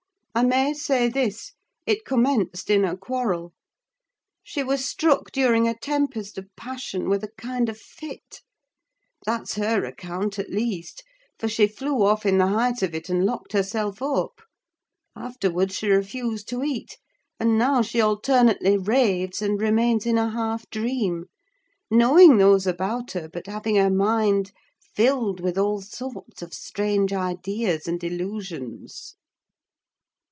[0.33, 1.51] I may say this;
[1.85, 3.51] it commenced in a quarrel.
[4.43, 8.39] She was struck during a tempest of passion with a kind of fit.
[9.25, 11.03] That's her account, at least:
[11.37, 14.39] for she flew off in the height of it, and locked herself up.
[15.17, 16.97] Afterwards, she refused to eat,
[17.37, 21.25] and now she alternately raves and remains in a half dream;
[21.89, 24.53] knowing those about her, but having her mind
[24.95, 29.17] filled with all sorts of strange ideas and illusions."